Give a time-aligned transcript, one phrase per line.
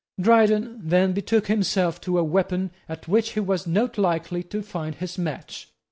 [0.19, 4.95] Dryden then betook himself to a weapon at which he was not likely to find
[4.95, 5.69] his match.